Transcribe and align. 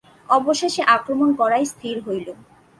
অবশেষে 0.29 0.81
আক্রমণ 0.95 1.29
করাই 1.39 1.65
স্থির 1.73 1.95
হইল। 2.05 2.27